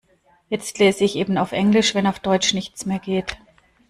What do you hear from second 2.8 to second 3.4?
mehr geht.